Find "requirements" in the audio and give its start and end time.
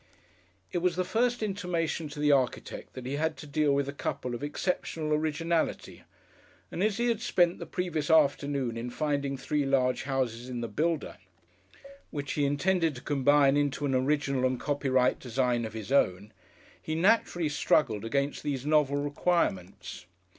18.97-20.07